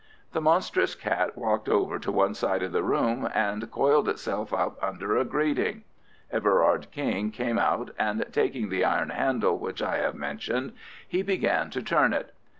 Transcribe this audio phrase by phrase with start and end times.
[0.33, 4.81] The monstrous cat walked over to one side of the room and coiled itself up
[4.83, 5.83] under a grating.
[6.31, 10.73] Everard King came out, and taking the iron handle which I have mentioned,
[11.07, 12.33] he began to turn it.